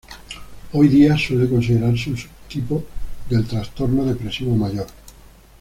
[0.73, 2.83] Hoy día suele considerarse un subtipo
[3.29, 4.87] del trastorno depresivo mayor.